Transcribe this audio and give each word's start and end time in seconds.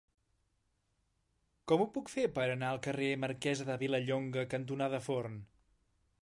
Com 1.71 1.83
ho 1.83 1.87
puc 1.97 2.09
fer 2.13 2.23
per 2.37 2.45
anar 2.53 2.71
al 2.71 2.81
carrer 2.87 3.11
Marquesa 3.25 3.69
de 3.69 3.77
Vilallonga 3.85 4.47
cantonada 4.57 5.03
Forn? 5.11 5.39